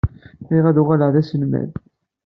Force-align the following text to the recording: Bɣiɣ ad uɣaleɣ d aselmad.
Bɣiɣ 0.45 0.65
ad 0.67 0.77
uɣaleɣ 0.81 1.09
d 1.13 1.15
aselmad. 1.21 1.71